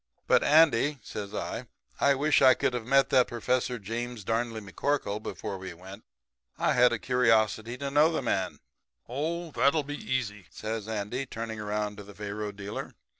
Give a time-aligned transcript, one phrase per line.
[0.25, 1.67] But, Andy,' says I,
[1.99, 6.05] 'I wish I could have met that Professor James Darnley McCorkle before we went.
[6.57, 8.57] I had a curiosity to know that man.'
[9.07, 12.95] "'That'll be easy,' says Andy, turning around to the faro dealer.